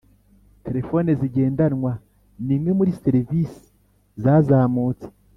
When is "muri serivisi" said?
2.79-3.61